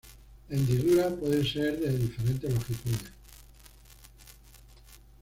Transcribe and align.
La 0.49 0.55
hendidura 0.57 1.09
puede 1.11 1.47
ser 1.47 1.79
de 1.79 1.95
diferentes 1.95 2.51
longitudes. 2.51 3.11